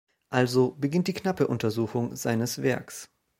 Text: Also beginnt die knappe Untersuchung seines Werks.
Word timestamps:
Also 0.31 0.71
beginnt 0.71 1.07
die 1.09 1.13
knappe 1.13 1.45
Untersuchung 1.47 2.15
seines 2.15 2.63
Werks. 2.63 3.11